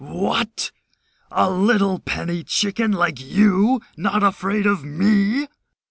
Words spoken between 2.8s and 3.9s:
like you